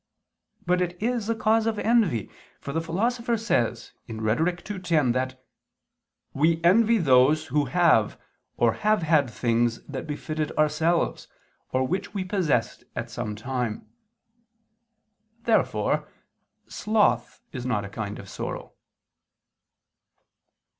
[0.65, 4.71] But it is a cause of envy; for the Philosopher says (Rhet.
[4.71, 5.45] ii, 10) that
[6.33, 8.19] "we envy those who have
[8.57, 11.27] or have had things that befitted ourselves,
[11.71, 13.89] or which we possessed at some time."
[15.43, 16.07] Therefore
[16.67, 18.73] sloth is not a kind of sorrow.